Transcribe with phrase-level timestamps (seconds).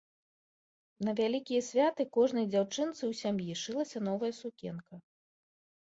[1.09, 4.95] На вялікія святы кожнай дзяўчынцы ў сям'і шылася новая сукенка.